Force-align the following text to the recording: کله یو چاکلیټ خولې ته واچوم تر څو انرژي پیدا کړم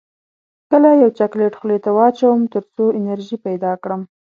کله 0.69 0.89
یو 1.01 1.09
چاکلیټ 1.17 1.53
خولې 1.59 1.77
ته 1.83 1.89
واچوم 1.97 2.39
تر 2.53 2.63
څو 2.73 2.83
انرژي 2.99 3.37
پیدا 3.45 3.71
کړم 3.83 4.01